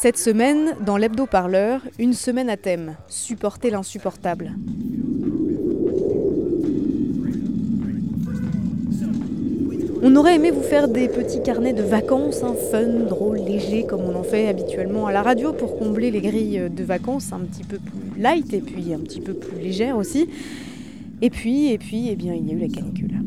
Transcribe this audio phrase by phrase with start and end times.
[0.00, 4.52] Cette semaine, dans l'hebdo-parleur, une semaine à thème supporter l'insupportable.
[10.00, 14.02] On aurait aimé vous faire des petits carnets de vacances, hein, fun, drôle, léger, comme
[14.02, 17.64] on en fait habituellement à la radio pour combler les grilles de vacances un petit
[17.64, 20.28] peu plus light et puis un petit peu plus légère aussi.
[21.22, 23.20] Et puis, et puis, eh bien, il y a eu la canicule.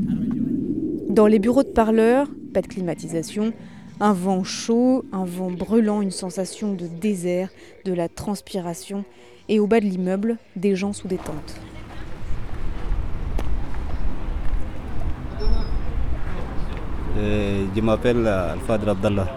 [1.09, 3.51] Dans les bureaux de parleurs, pas de climatisation,
[4.01, 7.49] un vent chaud, un vent brûlant, une sensation de désert,
[7.85, 9.05] de la transpiration,
[9.47, 11.55] et au bas de l'immeuble, des gens sous des tentes.
[17.19, 19.27] Euh, je m'appelle Al-Fadr Abdallah.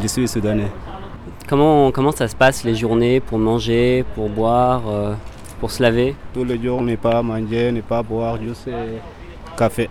[0.00, 0.70] Je suis soudanais.
[1.46, 5.14] Comment, comment ça se passe les journées pour manger, pour boire, euh,
[5.60, 6.16] pour se laver?
[6.32, 8.96] Tous les jours, n'est pas manger, n'est pas boire, juste euh,
[9.54, 9.90] café.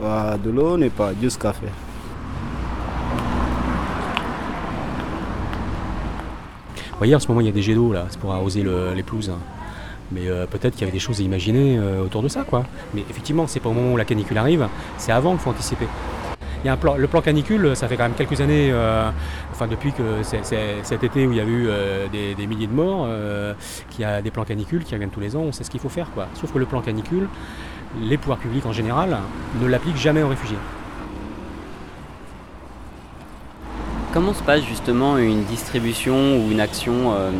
[0.00, 1.66] Pas de l'eau, n'est pas, juste café.
[7.02, 8.94] Voyez, en ce moment, il y a des jets d'eau, là, c'est pour arroser le-
[8.94, 9.32] les pelouses.
[10.12, 12.64] Mais euh, peut-être qu'il y avait des choses à imaginer euh, autour de ça, quoi.
[12.94, 15.88] Mais effectivement, c'est pas au moment où la canicule arrive, c'est avant qu'il faut anticiper.
[16.62, 19.10] Il y a le plan canicule, ça fait quand même quelques années, euh,
[19.50, 21.66] enfin depuis que cet été où il y a eu
[22.12, 23.08] des, milliers de morts,
[23.90, 25.80] qu'il y a des plans canicules qui reviennent tous les ans, on sait ce qu'il
[25.80, 26.28] faut faire, quoi.
[26.34, 27.26] Sauf que le plan canicule,
[28.00, 29.18] les pouvoirs publics en général
[29.60, 30.58] ne l'appliquent jamais aux réfugiés.
[34.12, 37.30] Comment se passe justement une distribution ou une action euh,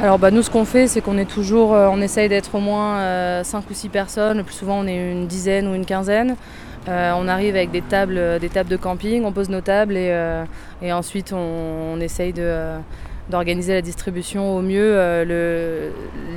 [0.00, 2.60] Alors bah, nous ce qu'on fait c'est qu'on est toujours, euh, on essaye d'être au
[2.60, 6.34] moins 5 ou 6 personnes, le plus souvent on est une dizaine ou une quinzaine.
[6.88, 9.96] Euh, on arrive avec des tables, euh, des tables de camping, on pose nos tables
[9.96, 10.44] et, euh,
[10.82, 12.78] ensuite on, on essaye euh,
[13.28, 14.92] d'organiser la distribution au mieux.
[14.94, 15.90] Euh,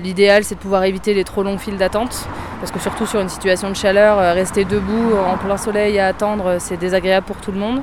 [0.04, 2.28] L'idéal c'est de pouvoir éviter les trop longues files d'attente
[2.60, 6.08] parce que surtout sur une situation de chaleur, euh, rester debout en plein soleil à
[6.08, 7.82] attendre euh, c'est désagréable pour tout le monde.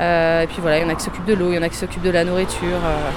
[0.00, 1.62] Euh, et puis voilà, il y en a qui s'occupent de l'eau, il y en
[1.62, 2.84] a qui s'occupent de la nourriture.
[2.84, 3.10] euh,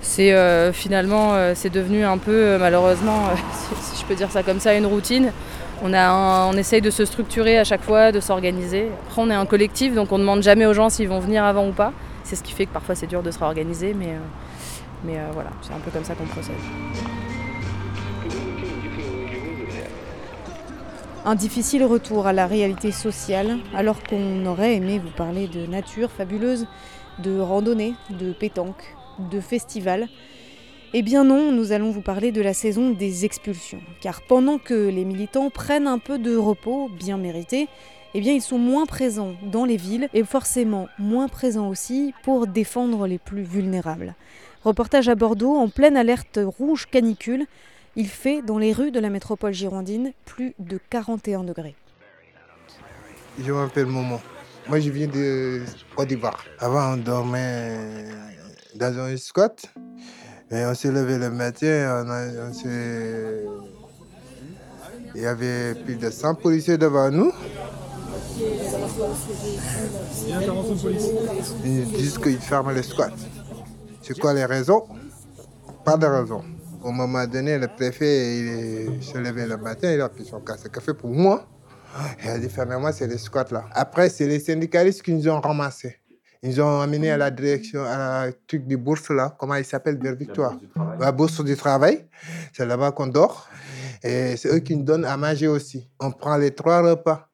[0.00, 3.30] c'est euh, finalement, c'est devenu un peu, malheureusement,
[3.80, 5.32] si, je peux dire ça comme ça, une routine.
[5.82, 8.88] On, a on essaye de se structurer à chaque fois, de s'organiser.
[9.06, 11.44] Après, on est un collectif, donc on ne demande jamais aux gens s'ils vont venir
[11.44, 11.92] avant ou pas.
[12.22, 14.14] C'est ce qui fait que parfois c'est dur de se réorganiser, mais,
[15.04, 16.54] mais voilà, c'est un peu comme ça qu'on procède.
[21.26, 26.10] Un difficile retour à la réalité sociale, alors qu'on aurait aimé vous parler de nature
[26.10, 26.66] fabuleuse,
[27.18, 28.94] de randonnée, de pétanque,
[29.30, 30.08] de festival.
[30.92, 33.80] Eh bien non, nous allons vous parler de la saison des expulsions.
[34.02, 37.68] Car pendant que les militants prennent un peu de repos, bien mérité,
[38.12, 42.46] eh bien ils sont moins présents dans les villes et forcément moins présents aussi pour
[42.46, 44.14] défendre les plus vulnérables.
[44.62, 47.46] Reportage à Bordeaux en pleine alerte rouge canicule.
[47.96, 51.76] Il fait dans les rues de la métropole girondine plus de 41 degrés.
[53.38, 54.20] Je m'appelle Momo.
[54.68, 55.62] Moi, je viens de
[55.94, 56.44] Côte d'Ivoire.
[56.58, 58.06] Avant, on dormait
[58.74, 59.64] dans un squat.
[60.50, 62.52] Et on s'est levé le matin, on
[65.14, 67.30] il y avait plus de 100 policiers devant nous.
[71.64, 73.12] Ils disent qu'ils ferment le squat.
[74.02, 74.84] C'est quoi les raisons?
[75.84, 76.42] Pas de raison.
[76.84, 80.68] Au moment donné, le préfet il s'est levé le matin, il a pris son casse
[80.68, 81.46] café pour moi.
[82.22, 83.64] Il a dit, fermez-moi, c'est les squats là.
[83.72, 85.96] Après, c'est les syndicalistes qui nous ont ramassés.
[86.42, 89.98] Ils ont amené à la direction, à la truc du bourse là, comment il s'appelle,
[89.98, 90.58] vers Victoire.
[91.00, 92.04] La bourse du travail.
[92.52, 93.48] C'est là-bas qu'on dort.
[94.02, 95.88] Et c'est eux qui nous donnent à manger aussi.
[95.98, 97.30] On prend les trois repas.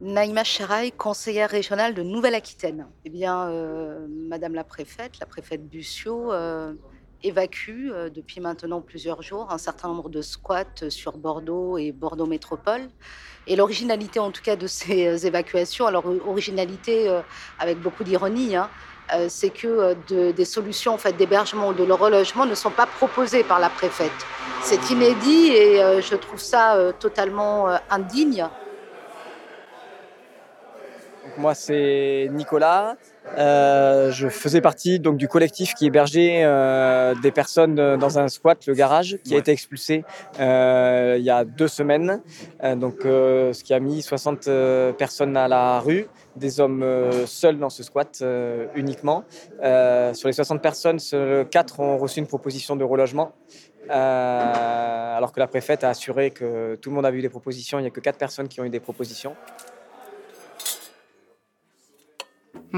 [0.00, 2.86] Naïma Charaï, conseillère régionale de Nouvelle-Aquitaine.
[3.04, 6.74] Eh bien, euh, Madame la préfète, la préfète Bussio, euh,
[7.24, 12.26] évacue euh, depuis maintenant plusieurs jours un certain nombre de squats sur Bordeaux et Bordeaux
[12.26, 12.82] Métropole.
[13.46, 17.20] Et l'originalité, en tout cas, de ces euh, évacuations, alors euh, originalité euh,
[17.58, 18.70] avec beaucoup d'ironie, hein,
[19.14, 22.70] euh, c'est que euh, de- des solutions en fait, d'hébergement ou de relogement ne sont
[22.70, 24.12] pas proposées par la préfète.
[24.62, 28.46] C'est inédit et euh, je trouve ça euh, totalement euh, indigne.
[31.36, 32.96] moi c'est Nicolas.
[33.38, 38.66] Euh, je faisais partie donc du collectif qui hébergeait euh, des personnes dans un squat,
[38.66, 40.04] le garage, qui a été expulsé
[40.40, 42.20] euh, il y a deux semaines.
[42.62, 46.82] Euh, donc, euh, ce qui a mis 60 euh, personnes à la rue, des hommes
[46.82, 49.24] euh, seuls dans ce squat euh, uniquement.
[49.62, 53.32] Euh, sur les 60 personnes, seuls 4 ont reçu une proposition de relogement.
[53.90, 57.78] Euh, alors que la préfète a assuré que tout le monde a eu des propositions,
[57.78, 59.36] il n'y a que 4 personnes qui ont eu des propositions.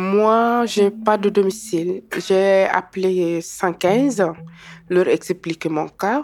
[0.01, 2.03] Moi, j'ai pas de domicile.
[2.19, 4.23] J'ai appelé 115,
[4.91, 6.23] leur expliqué mon cas.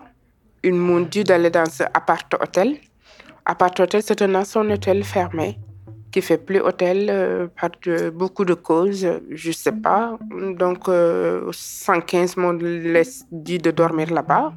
[0.63, 2.77] Ils m'ont dit d'aller dans ce appart-hôtel.
[3.47, 5.59] Appart-hôtel, c'est un ancien hôtel fermé
[6.11, 10.19] qui fait plus hôtel euh, par de- beaucoup de causes, je sais pas.
[10.59, 14.53] Donc, euh, 115 m'ont laissé- dit de dormir là-bas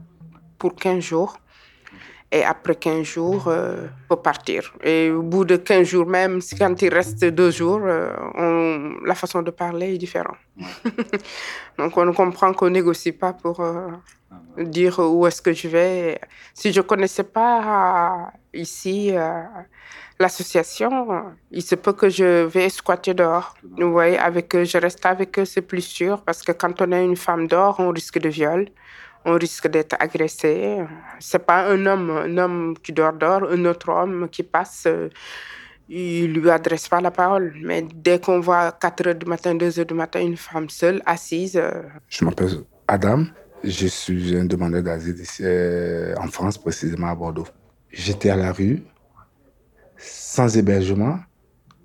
[0.59, 1.37] pour 15 jours.
[2.31, 4.73] Et après 15 jours, euh, faut partir.
[4.83, 9.15] Et au bout de 15 jours même, quand il reste deux jours, euh, on- la
[9.15, 10.37] façon de parler est différente.
[11.77, 13.87] Donc on comprend qu'on négocie pas pour euh,
[14.57, 16.19] dire où est-ce que je vais.
[16.53, 19.13] Si je connaissais pas euh, ici
[20.19, 23.55] l'association, il se peut que je vais squatter dehors.
[23.77, 26.91] Vous voyez, avec eux, je reste avec eux, c'est plus sûr parce que quand on
[26.91, 28.67] est une femme dehors, on risque de viol
[29.25, 30.77] on risque d'être agressé.
[31.19, 35.09] C'est pas un homme, un homme qui dort dehors, un autre homme qui passe, euh,
[35.89, 37.53] il lui adresse pas la parole.
[37.63, 41.01] Mais dès qu'on voit 4 heures du matin, 2 heures du matin, une femme seule,
[41.05, 43.25] assise, euh, Je m'appelle Adam.
[43.63, 47.47] Je suis un demandeur d'asile euh, en France, précisément à Bordeaux.
[47.89, 48.83] J'étais à la rue,
[49.97, 51.19] sans hébergement,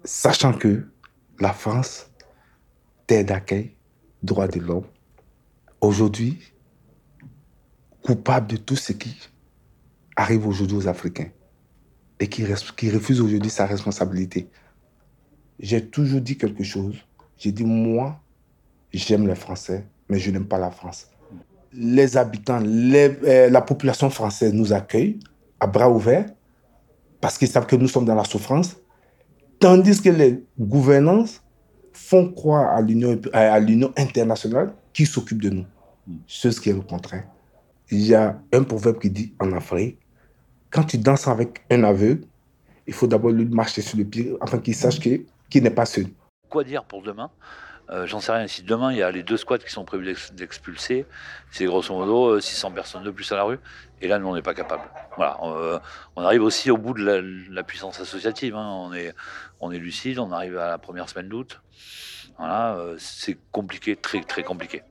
[0.04, 0.86] sachant que
[1.38, 2.10] la France,
[3.06, 3.74] terre d'accueil,
[4.22, 4.84] droit de l'homme,
[5.80, 6.49] aujourd'hui,
[8.14, 9.14] coupable de tout ce qui
[10.16, 11.28] arrive aujourd'hui aux Africains
[12.18, 14.48] et qui, refuse aujourd'hui sa responsabilité.
[15.60, 16.96] J'ai toujours dit quelque chose.
[17.38, 18.20] J'ai dit, moi,
[18.92, 21.06] j'aime les Français, mais je n'aime pas la France.
[21.72, 25.20] Les habitants, les- euh, la population française nous accueille
[25.60, 26.26] à bras ouverts
[27.20, 28.76] parce qu'ils savent que nous sommes dans la souffrance,
[29.60, 31.40] tandis que les gouvernances
[31.92, 35.66] font croire à l'Union à à l'Union internationale qui s'occupe de nous.
[36.26, 37.24] C'est ce qui est le contraire.
[37.90, 39.98] Il y a un proverbe qui dit en Afrique,
[40.70, 42.24] quand tu danses avec un aveugle,
[42.86, 46.06] il faut d'abord lui marcher sur le pied afin qu'il sache qu'il n'est pas seul.
[46.48, 47.30] Quoi dire pour demain?
[47.90, 48.46] Euh, J'en sais rien.
[48.46, 51.06] Si demain il y a les deux squats qui sont prévus d'ex- d'expulser,
[51.50, 53.58] c'est grosso modo euh, 600 personnes de plus à la rue.
[54.00, 54.84] Et là, nous, on n'est pas capable.
[55.16, 55.38] Voilà.
[55.42, 55.78] euh,
[56.14, 57.20] on arrive aussi au bout de la,
[57.52, 58.54] la puissance associative.
[58.54, 58.68] hein.
[58.68, 59.12] On, est,
[59.60, 60.20] on est lucide.
[60.20, 61.60] On arrive à la première semaine d'août.
[62.38, 62.76] Voilà.
[62.76, 64.82] euh, c'est compliqué, très très compliqué.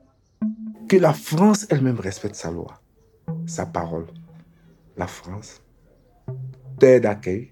[0.88, 2.80] Que la France elle-même respecte sa loi,
[3.50, 4.06] sa parole.
[4.96, 5.60] La France,
[6.78, 7.50] terre d'accueil,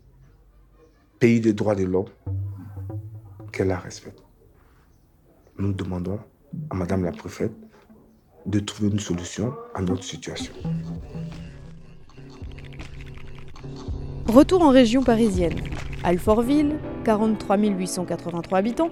[1.18, 2.08] pays des droits de l'homme,
[3.52, 4.22] qu'elle la respecte.
[5.58, 6.20] Nous demandons
[6.70, 7.52] à Madame la préfète
[8.46, 10.52] de trouver une solution à notre situation.
[14.28, 15.58] Retour en région parisienne.
[16.04, 18.90] Alfortville, 43 883 habitants,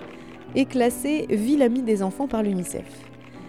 [0.56, 3.06] est classée ville amie des enfants par l'UNICEF.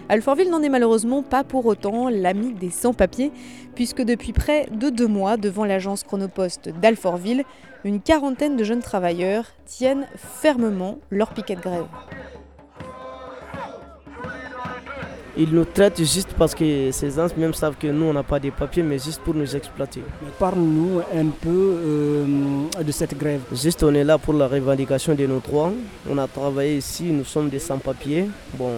[0.10, 3.32] Alfortville n'en est malheureusement pas pour autant l'ami des sans-papiers,
[3.76, 7.44] puisque depuis près de deux mois, devant l'agence Chronopost d'Alfortville,
[7.84, 11.86] une quarantaine de jeunes travailleurs tiennent fermement leur piquet de grève.
[15.40, 18.40] Ils nous traitent juste parce que ces gens même savent que nous, on n'a pas
[18.40, 20.02] de papiers, mais juste pour nous exploiter.
[20.40, 22.26] Parle-nous un peu euh,
[22.84, 23.42] de cette grève.
[23.54, 25.72] Juste, on est là pour la revendication de nos droits.
[26.10, 28.30] On a travaillé ici, nous sommes des sans-papiers.
[28.56, 28.72] Bon,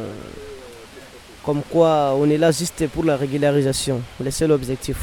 [1.44, 4.97] comme quoi, on est là juste pour la régularisation, le seul objectif.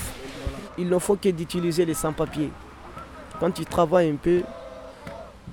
[0.78, 2.50] Il ne faut que d'utiliser les sans-papiers.
[3.40, 4.42] Quand tu travailles un peu,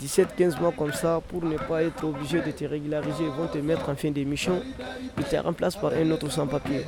[0.01, 3.57] 17-15 mois comme ça, pour ne pas être obligé de te régulariser, ils vont te
[3.59, 4.61] mettre en fin d'émission,
[5.17, 6.85] ils te remplacent par un autre sans-papier.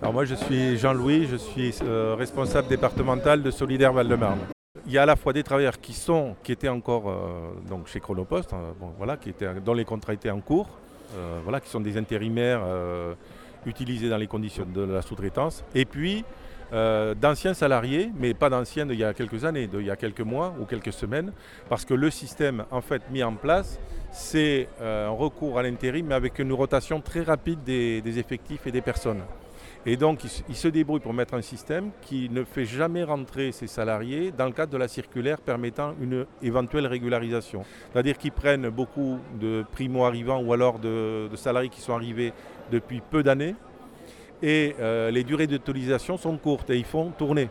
[0.00, 4.38] Alors moi je suis Jean-Louis, je suis euh, responsable départemental de Solidaire Val-de-Marne.
[4.86, 7.88] Il y a à la fois des travailleurs qui sont, qui étaient encore euh, donc
[7.88, 10.68] chez Chronopost, hein, voilà, qui étaient, dont les contrats étaient en cours,
[11.42, 13.14] voilà, qui sont des intérimaires euh,
[13.64, 15.64] utilisés dans les conditions de la sous-traitance.
[15.74, 16.24] Et puis
[16.72, 20.20] euh, d'anciens salariés, mais pas d'anciens d'il y a quelques années, d'il y a quelques
[20.20, 21.32] mois ou quelques semaines,
[21.68, 23.78] parce que le système en fait mis en place,
[24.10, 28.72] c'est euh, un recours à l'intérim, mais avec une rotation très rapide des effectifs et
[28.72, 29.22] des personnes.
[29.88, 33.68] Et donc, ils, se- débrouillent pour mettre un système qui ne fait jamais rentrer ces
[33.68, 37.62] salariés dans le cadre de la circulaire permettant une éventuelle régularisation.
[37.92, 42.32] C'est-à-dire qu'ils prennent beaucoup de primo-arrivants ou alors de, de salariés qui sont arrivés
[42.72, 43.54] depuis peu d'années
[44.42, 47.48] et euh, les durées d'utilisation sont courtes et ils font tourner.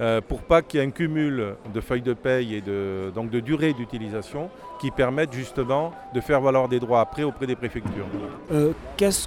[0.00, 3.30] euh, pour pas qu'il y ait un cumul de feuilles de paye et de, donc
[3.30, 8.06] de durée d'utilisation qui permettent justement de faire valoir des droits après auprès des préfectures.
[8.52, 8.72] Euh,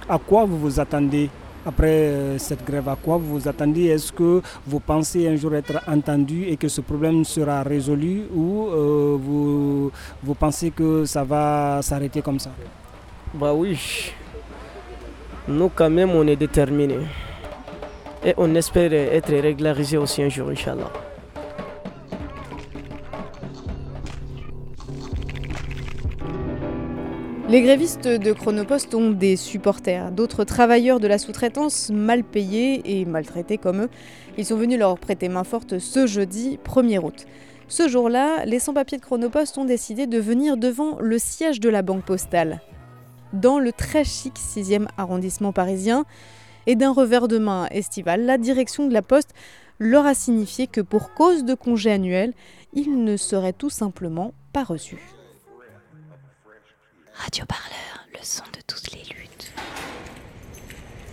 [0.08, 1.28] à quoi vous vous attendez
[1.68, 5.54] après euh, cette grève, à quoi vous vous attendez Est-ce que vous pensez un jour
[5.54, 8.68] être entendu et que ce problème sera résolu ou
[9.20, 12.50] vous, vous pensez que ça va s'arrêter comme ça?
[13.34, 14.12] Bah oui,
[15.46, 17.06] nous quand même on est déterminés.
[18.24, 20.90] Et on espère être régularisé aussi un jour, Inch'Allah.
[27.48, 33.06] Les grévistes de Chronopost ont des supporters, d'autres travailleurs de la sous-traitance mal payés et
[33.06, 33.88] maltraités comme eux.
[34.36, 37.24] Ils sont venus leur prêter main forte ce jeudi 1er août.
[37.66, 41.80] Ce jour-là, les sans-papiers de Chronopost ont décidé de venir devant le siège de la
[41.80, 42.60] Banque Postale.
[43.32, 46.04] Dans le très chic 6e arrondissement parisien,
[46.66, 49.32] et d'un revers de main estival, la direction de la Poste
[49.78, 52.34] leur a signifié que pour cause de congé annuel,
[52.74, 55.17] ils ne seraient tout simplement pas reçus.
[57.18, 59.52] Radio Parleur, le son de toutes les luttes.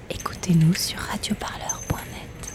[0.09, 2.53] Écoutez-nous sur radioparleur.net.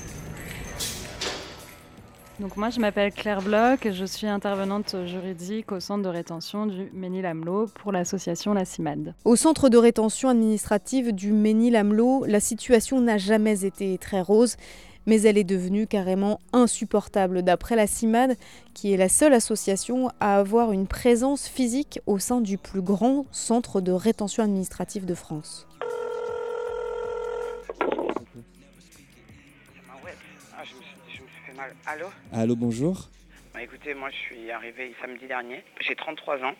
[2.38, 6.66] Donc moi je m'appelle Claire Bloch et je suis intervenante juridique au centre de rétention
[6.66, 9.14] du Ménil-Amelot pour l'association La CIMAD.
[9.25, 14.57] Au centre de rétention administrative du Ménil-Amelot, la situation n'a jamais été très rose
[15.07, 18.37] mais elle est devenue carrément insupportable d'après la CIMAD,
[18.75, 23.26] qui est la seule association à avoir une présence physique au sein du plus grand
[23.33, 25.66] centre de rétention administrative de France.
[31.87, 33.09] Allô Allô, bonjour.
[33.52, 35.62] bah, Écoutez, moi je suis arrivé samedi dernier.
[35.80, 36.54] J'ai 33 ans.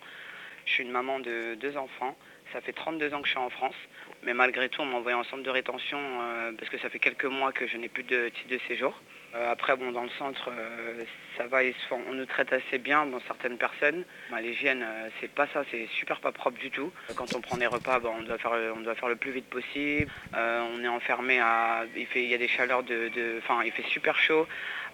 [0.67, 2.15] Je suis une maman de deux enfants.
[2.53, 3.77] Ça fait 32 ans que je suis en France.
[4.23, 6.99] Mais malgré tout, on m'a envoyé en centre de rétention euh, parce que ça fait
[6.99, 9.01] quelques mois que je n'ai plus de titre de séjour.
[9.35, 11.05] Euh, après, bon, dans le centre, euh,
[11.39, 11.61] ça va,
[12.09, 14.05] on nous traite assez bien, bon, certaines personnes.
[14.31, 14.85] Bah, L'hygiène,
[15.21, 16.93] c'est pas ça, c'est super pas propre du tout.
[17.15, 19.47] Quand on prend des repas, bah, on, doit faire, on doit faire le plus vite
[19.47, 20.11] possible.
[20.35, 21.85] on est enfermé à...
[21.97, 23.39] Il, fait, il y a des chaleurs de...
[23.39, 24.47] Enfin, il fait super chaud.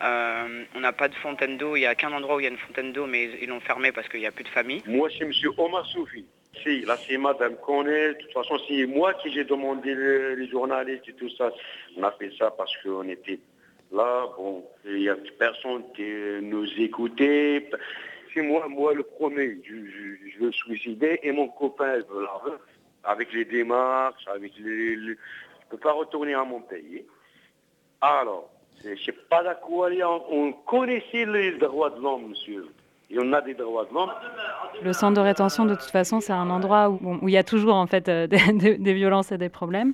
[0.03, 1.75] on n'a pas de fontaine d'eau.
[1.75, 3.61] Il n'y a qu'un endroit où il y a une fontaine d'eau, mais ils l'ont
[3.61, 4.83] fermé parce qu'il n'y a plus de famille.
[4.87, 5.33] Moi, c'est M.
[5.57, 6.27] Omar Soufi.
[6.63, 8.15] Si, la CIMAD, elle me connaît.
[8.15, 11.53] De toute façon, c'est moi qui j'ai demandé les, journalistes et tout ça.
[11.97, 13.41] On a fait ça parce qu'on était
[13.93, 14.27] là.
[14.37, 16.05] Bon, il n'y a personne qui
[16.43, 17.69] nous écoutait.
[18.33, 19.59] C'est moi, moi le premier.
[19.65, 22.41] Je, veux suicider et mon copain la
[23.05, 25.15] avec les démarches, avec les, Je ne
[25.71, 27.05] peux pas retourner à mon pays.
[28.01, 28.51] Alors,
[28.85, 29.89] je ne sais pas d'accord.
[30.31, 32.67] On connaissait les droits de l'homme, monsieur
[34.83, 37.77] Le centre de rétention, de toute façon, c'est un endroit où, il y a toujours
[37.77, 39.93] en fait euh, des, violences et des problèmes.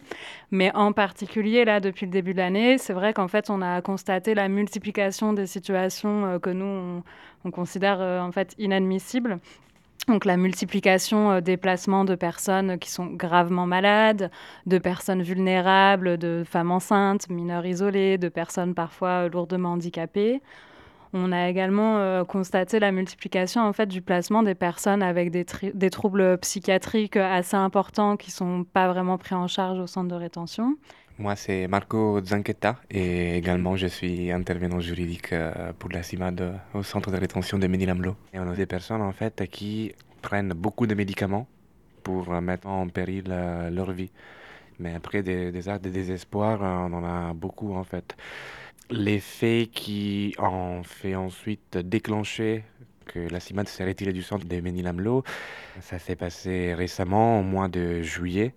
[0.50, 3.82] Mais en particulier, là, depuis le début de l'année, c'est vrai qu'en fait, on a
[3.82, 7.02] constaté la multiplication des situations euh, que nous,
[7.44, 9.38] on, considère euh, en fait inadmissibles.
[10.08, 14.32] Donc la multiplication des placements de personnes qui sont gravement malades,
[14.66, 20.40] de personnes vulnérables, de femmes enceintes, mineurs isolés, de personnes parfois lourdement handicapées.
[21.14, 25.90] On a également euh, constaté la multiplication en fait du placement des personnes avec des,
[25.90, 30.76] troubles psychiatriques assez importants qui sont pas vraiment pris en charge au centre de rétention.
[31.18, 36.82] Moi, c'est Marco Zanqueta et également je suis intervenant juridique euh, pour la CIMAD au
[36.82, 38.16] centre de rétention de Ménilamlo.
[38.32, 41.46] Et on a des personnes en fait qui prennent beaucoup de médicaments
[42.02, 44.10] pour mettre en péril euh, leur vie.
[44.78, 48.16] Mais après des, des actes de désespoir, on en a beaucoup en fait.
[48.92, 52.62] Les faits qui ont fait ensuite déclencher
[53.06, 55.24] que la CIMAD s'est retirée du centre de Ménilamlo,
[55.80, 58.54] ça s'est passé récemment, au mois de juillet.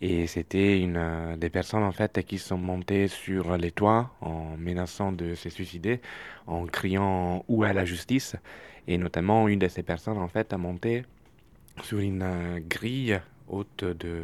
[0.00, 4.56] Et c'était une euh, des personnes en fait qui sont montées sur les toits en
[4.56, 6.00] menaçant de se suicider,
[6.46, 8.36] en criant où est la justice?
[8.86, 11.04] Et notamment une de ces personnes en fait a monté
[11.82, 14.22] sur une euh, grille haute de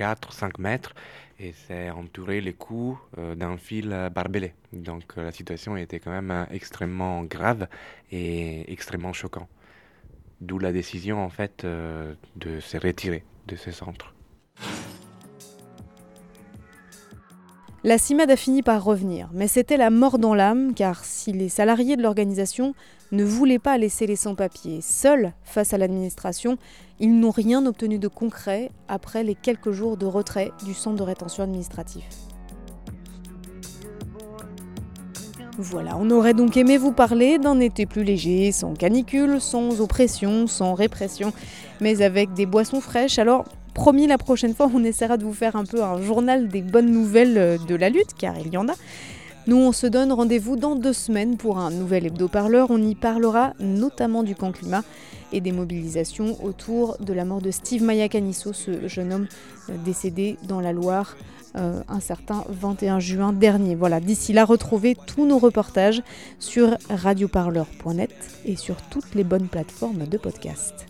[0.00, 0.94] 4-5 mètres
[1.38, 4.54] et c'est entouré les coups euh, d'un fil barbelé.
[4.72, 7.68] Donc euh, la situation était quand même euh, extrêmement grave
[8.10, 9.48] et extrêmement choquant.
[10.40, 14.14] D'où la décision en fait de se retirer de ce centre.
[17.84, 21.50] La CIMAD a fini par revenir, mais c'était la mort dans l'âme, car si les
[21.50, 22.74] salariés de l'organisation
[23.12, 26.58] ne voulaient pas laisser les sans-papiers seuls face à l'administration,
[26.98, 31.02] ils n'ont rien obtenu de concret après les quelques jours de retrait du centre de
[31.02, 32.04] rétention administratif.
[35.58, 40.46] Voilà, on aurait donc aimé vous parler d'un été plus léger, sans canicule, sans oppression,
[40.46, 41.32] sans répression,
[41.80, 43.18] mais avec des boissons fraîches.
[43.18, 46.60] Alors Promis, la prochaine fois, on essaiera de vous faire un peu un journal des
[46.60, 48.74] bonnes nouvelles euh, de la lutte, car il y en a.
[49.50, 52.70] Nous, on se donne rendez-vous dans deux semaines pour un nouvel hebdo-parleur.
[52.70, 54.84] On y parlera notamment du camp climat
[55.32, 59.26] et des mobilisations autour de la mort de Steve Mayacanisso, ce jeune homme
[59.68, 61.16] euh, décédé dans la Loire
[61.56, 63.74] euh, un certain 21 juin dernier.
[63.74, 66.00] Voilà, d'ici là, retrouvez tous nos reportages
[66.38, 68.14] sur radioparleur.net
[68.44, 70.89] et sur toutes les bonnes plateformes de podcast.